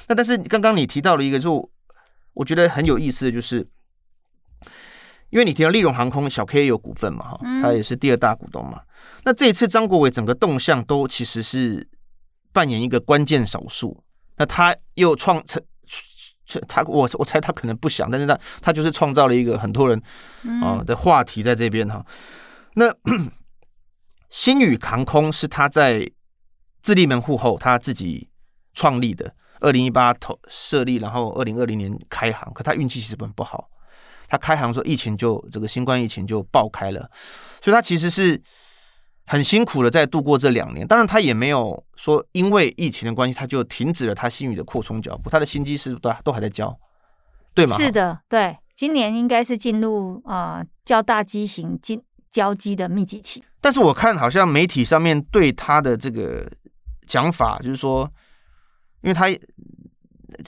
[0.09, 1.71] 那但是刚刚你提到了一个，就
[2.33, 3.65] 我觉得很有意思的就是，
[5.31, 8.81] 因为你提到利荣航空小 K 有股份嘛哈，他也是第二大股东嘛。
[9.23, 11.89] 那这一次张国伟整个动向都其实是
[12.53, 14.03] 扮演一个关键少数。
[14.37, 15.63] 那他又创成。
[16.69, 20.01] 他我我猜他可能不想，但是他他就是创造了一个很多人
[20.63, 22.05] 啊的话题在这边哈。
[22.75, 22.87] 那
[24.31, 26.11] 星宇航空是他在
[26.83, 28.29] 自立门户后他自己
[28.73, 33.69] 创立的，二零一八投设立，然后二零二零年开航，可他运气其实很不好，
[34.29, 37.11] 他开航说疫情就这个新冠疫情就爆开了，
[37.63, 38.43] 所以他其实是。
[39.27, 46.77] 很辛苦的在度过这两年，当然他也没有说因为疫情的关系他就停止了他新宇的扩充脚步，他的新机是都都还在交，
[47.55, 47.77] 对吗？
[47.77, 53.43] 是的，对，今年应该是进入啊、呃、较大机型进交机的密集期。
[53.61, 56.47] 但是我看好像媒体上面对他的这个
[57.07, 58.07] 讲法，就是说，
[59.01, 59.27] 因为他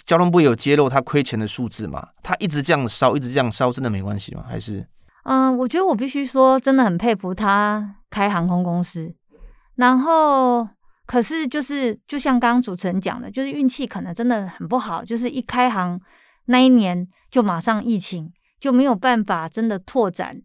[0.04, 4.44] 交通部有揭露他亏钱的数字嘛，他一直这样烧，一直这样烧，真的没关系吗？
[4.46, 4.86] 还是？
[5.28, 9.12] 嗯，我觉得我必须说，真的很佩服他开航空公司。
[9.74, 10.66] 然后，
[11.04, 16.00] 可是就是就像刚刚主持人讲的，就是运气可能真的很不好，就是一开航
[16.44, 20.40] 那一年就马上疫情，就没有办法真的拓展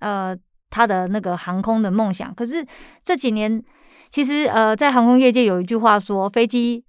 [0.00, 0.36] 呃
[0.68, 2.34] 他的那个航空的梦想。
[2.34, 2.64] 可是
[3.02, 3.62] 这几年
[4.10, 6.84] 其实呃，在航空业界有一句话说，飞机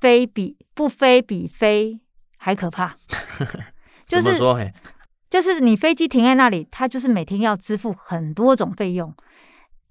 [0.00, 1.98] 飞比不飞比飞
[2.36, 2.94] 还可怕。
[4.06, 4.60] 就是说，
[5.34, 9.12] 就是你飞机停在那里，它就是每天要支付很多种费用，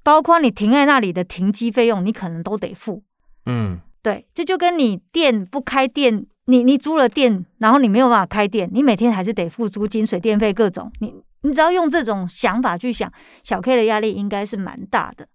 [0.02, 3.04] 包括你停在那里的停机费用，你可能都得付。
[3.46, 10.90] 嗯，对，这就跟你店不开店，你你租了店，然后你没有办法开店，你每天还是得付租金、水电费各种。
[11.02, 13.12] 你你只要用这种想法去想，
[13.44, 15.28] 小 K 的压力应该是蛮大的。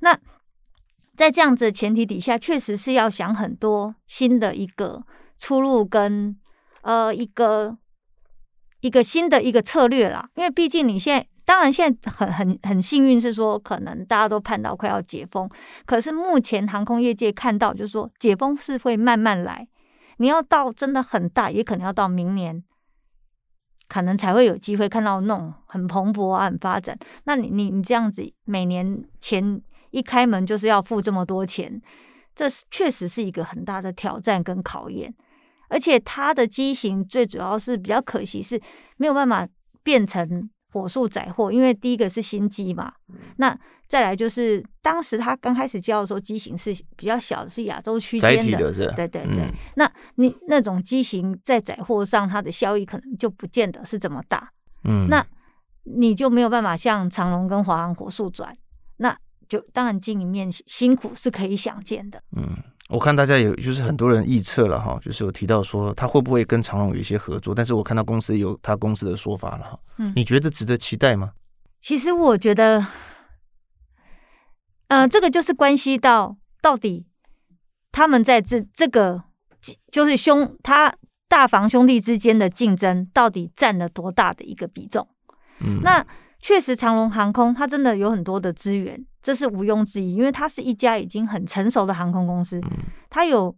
[0.00, 0.18] 那
[1.14, 5.02] 在这样子的前提底下，确实是要想很多新的一个
[5.36, 6.34] 出路跟
[6.80, 7.76] 呃一个。
[8.80, 15.48] 一个新的一个策略啦，因为毕竟你现在，当然现在很很很幸运是说，可能大家都盼到快要解封，
[15.84, 19.68] 可是目前航空业界看到就是说，解封是会慢慢来，
[20.16, 22.62] 你要到真的很大，也可能要到明年，
[23.88, 26.98] 可能才会有机会看到那种很蓬勃啊、很发展。
[27.24, 31.82] 那你你你这样子，每年前一开门就是要付这么多钱，
[32.34, 35.14] 这确实是一个很大的挑战跟考验。
[35.70, 38.60] 而且它的机型最主要是比较可惜，是
[38.98, 39.48] 没有办法
[39.82, 42.92] 变成火速载货，因为第一个是新机嘛。
[43.36, 49.42] 那再来就是当时它刚开始交的时候，机型是比较小的，是亚洲区间的，的对对对。
[49.42, 54.52] 嗯、那你那种机型在载货上，它的效益可能就不见得是这么大。
[54.84, 55.24] 嗯，那
[55.84, 58.56] 你就没有办法像长隆跟华航火速转，
[58.98, 59.16] 那
[59.48, 62.22] 就当然经营面辛苦是可以想见的。
[62.36, 62.56] 嗯。
[62.90, 69.78] 我看大家有，就是很多人预测了哈，就是有提到说他会不会跟长荣有一些合作，但是我看到公司有他公司的说法了哈。
[69.98, 71.32] 嗯，你觉得值得期待吗？
[71.80, 72.84] 其实我觉得，
[74.88, 77.06] 呃，这个就是关系到到底
[77.92, 79.22] 他们在这这个
[79.90, 80.94] 就是兄他
[81.28, 85.08] 大房兄弟之间的竞争到底占了多大的一个比重？
[85.60, 86.06] 嗯，那。
[86.42, 92.60] 确实，长荣航空它真的有很多的资源，这是毋庸置疑，因为它是一家已经很成熟的航空公司，
[93.10, 93.54] 它有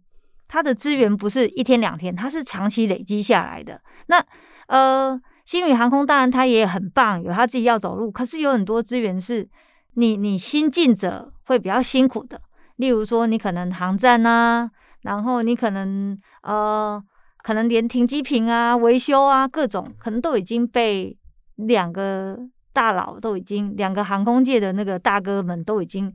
[0.47, 3.81] 它的资源不是一天两天，它是长期累积下来的。
[4.07, 4.23] 那
[4.67, 9.47] 呃，星宇航空当然它也很棒，有它自己要走路，可是有很多资源是
[9.93, 12.41] 你你新进者会比较辛苦的，
[12.75, 14.69] 例如说你可能航站啊，
[15.03, 17.01] 然后你可能呃，
[17.41, 21.17] 可能连停机坪啊、维修啊各种，可能都已经被
[21.55, 22.37] 两个。
[22.73, 26.13] 大佬都已经，两个航空界的那个大哥们都已经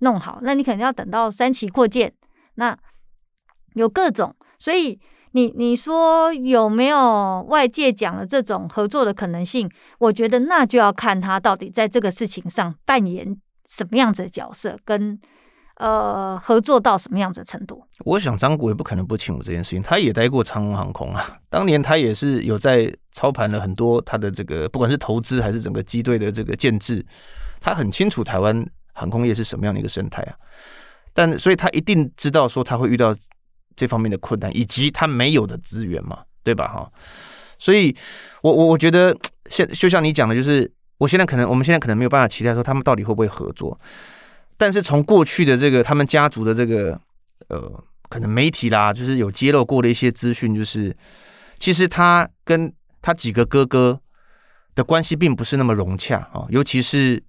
[0.00, 2.12] 弄好，那你可能要等到三期扩建，
[2.56, 2.76] 那
[3.74, 4.98] 有各种，所以
[5.32, 9.70] 你你说有没有外界讲了这种合作的可能性？
[10.00, 13.36] 我觉得那就要看他到底在这个事情上扮演
[13.68, 15.18] 什么样子的角色，跟。
[15.80, 17.82] 呃，合作到什么样子的程度？
[18.04, 27.02] 我想张国也不可能不清楚这件事情，他也待过长荣航空啊， 当年他也是有在操盘了很多他的这个，不管是投资还是整个机队的这个建制，
[27.62, 28.62] 他很清楚台湾
[28.92, 30.36] 航空业是什么样的一个生态啊。
[31.14, 33.16] 但所以他一定知道说他会遇到
[33.74, 36.68] 这方面的困难，以及他没有的资源嘛，对吧？
[36.68, 36.92] 哈，
[37.58, 37.96] 所以
[38.42, 39.16] 我我我觉得
[39.48, 43.80] 现就像你讲的，就是我现在可能我们现在可能没有办法期待说他们到底会不会合作。
[44.60, 47.00] 但是从过去的这个他们家族的这个
[47.48, 50.94] 呃，可能媒体啦，就是有揭露过的一些资讯，就是
[51.58, 52.70] 其实他跟
[53.00, 53.98] 他几个哥哥
[54.74, 57.24] 的关系并不是那么融洽啊，尤其是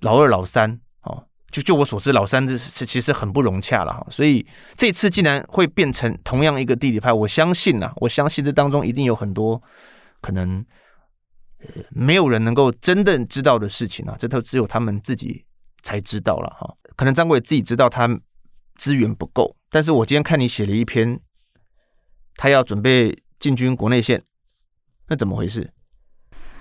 [0.00, 4.06] 老二、老三哦，就就我所知，老三这是其实很不融洽了哈。
[4.10, 9.62] 所以这次竟然会变成同样一个弟弟派，我相信啊，我相信这当中一定有很多
[10.20, 10.62] 可能
[11.88, 15.45] 没有人能够真正知道的事情啊，这都只有他们自己。
[15.86, 18.08] 才知道了哈，可能张国伟自己知道他
[18.74, 21.20] 资源不够，但是我今天看你写了一篇，
[22.34, 24.20] 他要准备进军国内线，
[25.06, 25.72] 那怎么回事？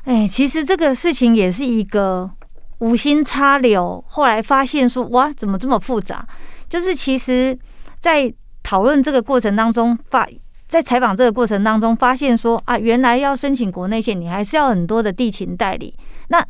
[0.04, 2.30] 哎，其实这个事情也是一个
[2.78, 6.28] 无心插柳，后来发现说哇，怎么这么复杂？
[6.70, 7.58] 就是其实，
[8.00, 10.30] 在讨论这个过程当中，发
[10.68, 16.48] 在采访这个过程当中，发现说啊，原来要申请国内线，你还是要很多的地勤代理，那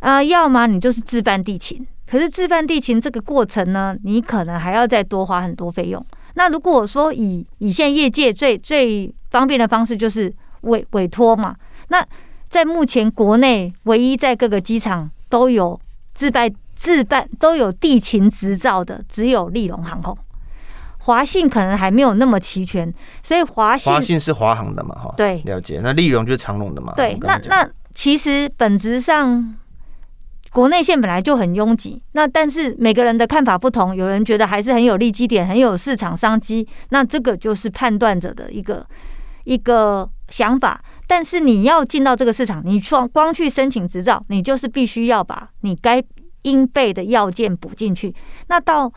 [0.00, 1.86] 啊、要么你就是自办地勤。
[2.08, 6.04] 可是自办地勤这个过程呢，你可能还要再多花很多费用。
[6.34, 11.56] 那如果说以以现业界最最方便的方式就是委委托嘛，
[11.88, 12.06] 那
[12.48, 15.80] 在目前国内唯一在各个机场都有
[16.14, 20.16] 自办自办都有地勤执照的，只有立龙航空。
[20.98, 22.92] 华信可能还没有那么齐全，
[23.22, 25.80] 所以华信华信是华航的嘛，哈，对，了解。
[25.82, 27.16] 那利荣就是长荣的嘛，对。
[27.20, 29.56] 那那其实本质上。
[30.56, 38.86] 国内线本来就很拥挤，那但是每个人的看法不同，有人觉得还是很有利基点，很有市场商机，那这个就是判断者的一个
[39.44, 40.82] 一个想法。
[41.06, 46.02] 但是你要进到这个市场，你光光去申请执照，你就是必须要把你该
[46.44, 48.14] 应备的要件补进去。
[48.46, 48.90] 那到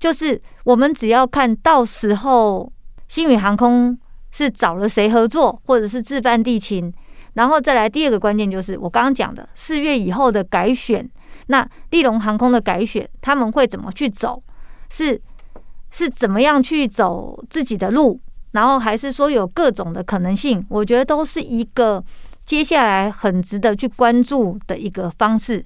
[0.00, 2.72] 就是我们只要看到时候
[3.06, 3.96] 星宇航空
[4.32, 6.92] 是找了谁合作，或者是自办地勤，
[7.34, 11.08] 然后再来第二个关键就是我刚刚讲的四月以后的改选，
[11.46, 14.42] 那立荣航空的改选他们会怎么去走？
[14.90, 15.20] 是
[15.90, 18.20] 是怎么样去走自己的路？
[18.52, 20.64] 然后还是说有各种的可能性？
[20.68, 22.02] 我觉得都是一个
[22.46, 25.64] 接下来很值得去关注的一个方式。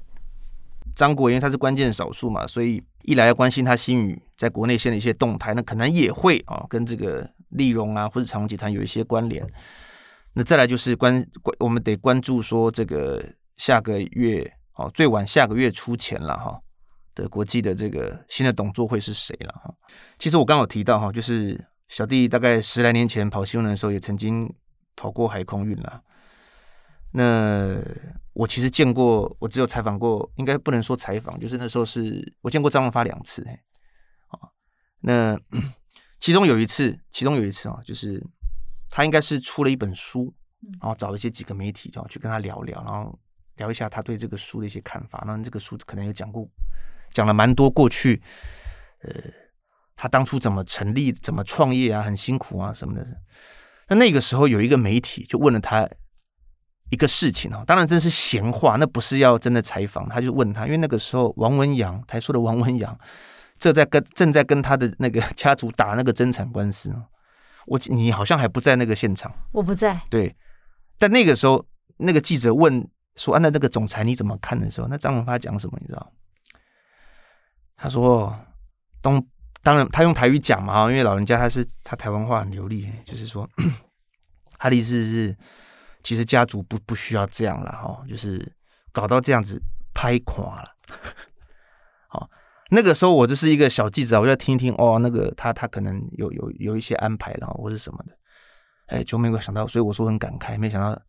[0.94, 9.46] 张国，因为他是关键少数嘛，所以一来要关心他新宇在国内线的一些动态，那可能也会啊跟这个立荣啊或者长荣集团有一些关联。
[10.34, 13.24] 那再来就是关关，我们得关注说这个
[13.56, 16.60] 下个月哦，最晚下个月初前了哈
[17.14, 19.74] 的国际的这个新的董座会是谁了哈？
[20.18, 24.48] 其实我刚好提到哈，就是小弟大概十来年前跑新闻的时候，也曾经
[24.94, 26.02] 跑过海空运了。
[27.10, 27.76] 那
[28.34, 33.60] 我其实见过，我只有采访过，应该不能说采访，就是那时候是我见过张文发两次，哎，
[34.28, 34.38] 啊，
[35.00, 35.40] 那
[36.20, 38.22] 其中有一次，其中有一次啊，就是
[38.90, 40.32] 他应该是出了一本书，
[40.80, 43.18] 然后找一些几个媒体，然后去跟他聊聊，然后
[43.56, 45.22] 聊一下他对这个书的一些看法。
[45.26, 46.48] 那这个书可能有讲过，
[47.12, 48.22] 讲了蛮多过去，
[49.02, 49.10] 呃，
[49.96, 53.06] 他当初怎么成立、怎么创业啊，很辛苦啊什么的。
[53.88, 55.88] 那那个时候有一个媒体就问了他。
[56.90, 60.08] 一个事情啊，当然这是闲话，那不是要真的采访。
[60.08, 62.98] 他就问他，因为那个时候王文洋，台说的王文洋，
[63.58, 66.90] 这在跟正在跟他的那个 家族打那个争产官司。
[67.68, 70.00] 我你好像还不在那个现场，我不在。
[70.10, 70.34] 对，
[70.98, 71.64] 但那个时候
[71.98, 75.78] 那个记者问说：“啊，那这个总裁你怎么看的时候？”那张文发讲什么？
[75.80, 76.12] 你知道？
[77.76, 78.34] 他说
[79.02, 79.24] ：“东
[79.62, 83.48] 当然他用台语讲嘛，因为老人家他是他台湾话很流利，就是说
[84.58, 85.36] 他的意思是。”
[86.04, 88.50] 其实家族不不需要这样了哈，就是
[88.92, 89.60] 搞到这样子
[89.92, 90.70] 拍垮了。
[92.70, 98.12] 那个时候我就是一个小记者，我要听听哦，那个他他可能有有有一些安排了或是什么的，
[98.86, 101.00] 哎，就没有想到，所以我说很感慨，没想到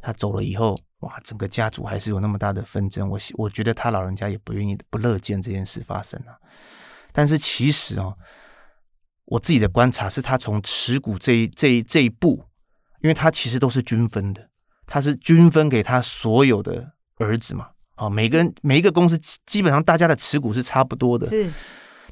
[0.00, 3.08] 他走了以后，哇，整个家族还是有那么大的纷争。
[3.08, 6.36] 我我觉得他老人家也不愿意不乐见这件事发生啊。
[7.12, 8.16] 但是其实哦，
[9.24, 12.44] 我自己的观察是他从持股这一这一这一步。
[13.02, 14.46] 因为他其实都是均分的，
[14.84, 16.86] 他是均分给他所有的
[17.16, 17.70] 儿子嘛，
[18.00, 21.50] 好，每个人每一个公司基本上大家的持股是差不多的，是。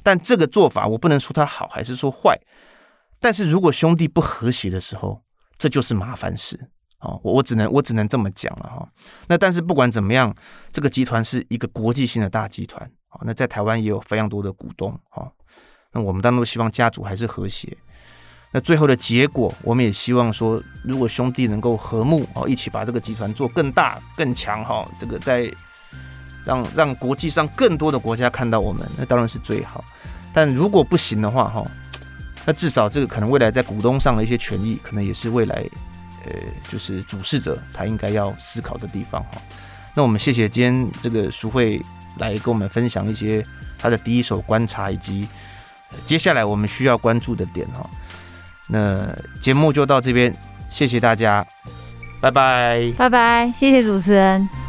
[0.03, 2.39] 但这个做法我不能说它好还是说坏，
[3.19, 5.19] 但是如果兄弟不和谐的时候，
[5.57, 6.69] 这就是麻烦事，
[6.99, 8.87] 哦，我我只能我只能这么讲了哈。
[9.27, 10.31] 那但是不管怎么样，
[10.71, 15.33] 这个集团是一个国际性的大集团，好，那在台湾也有非常多的股东，好，
[15.91, 17.75] 那我们当然都希望家族还是和谐。
[18.51, 25.51] 那最后的结果，我们也希望说，如果兄弟能够和睦哦，一起把这个集团做更大更强哈，这个在
[26.49, 29.83] 让让国际上更多的国家看到我们，那当然是最好。
[30.33, 31.63] 但如果不行的话哈，
[32.43, 35.55] 那至少这个可能未来在股东上的一些权益，可能也是未来
[36.25, 36.33] 呃，
[36.71, 39.41] 就是主事者他应该要思考的地方哈。
[39.93, 41.79] 那我们谢谢今天这个淑慧
[42.17, 43.45] 来跟我们分享一些
[43.77, 45.27] 他的第一手观察，以及
[46.07, 47.87] 接下来我们需要关注的点哈。
[48.67, 49.07] 那
[49.39, 50.33] 节目就到这边，
[50.69, 51.45] 谢谢大家，
[52.21, 54.68] 拜拜，拜拜，谢谢主持人。